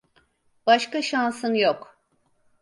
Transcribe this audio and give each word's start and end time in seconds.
Başka 0.67 1.01
şansın 1.01 1.53
yok. 1.53 1.97